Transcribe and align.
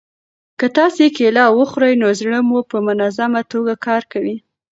که 0.59 0.65
تاسي 0.77 1.05
کیله 1.17 1.45
وخورئ 1.59 1.93
نو 2.01 2.07
زړه 2.19 2.39
مو 2.49 2.59
په 2.71 2.77
منظمه 2.87 3.41
توګه 3.51 3.73
کار 3.85 4.01
کوي. 4.11 4.35